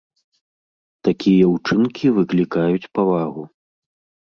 Такія 1.07 1.45
ўчынкі 1.51 2.13
выклікаюць 2.17 2.91
павагу. 2.99 3.43